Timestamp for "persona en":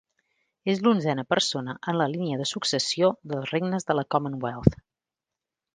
1.33-1.99